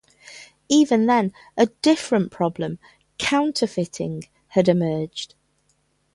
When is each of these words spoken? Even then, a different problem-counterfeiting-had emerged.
Even 0.67 1.05
then, 1.05 1.31
a 1.55 1.67
different 1.83 2.31
problem-counterfeiting-had 2.31 4.67
emerged. 4.67 5.35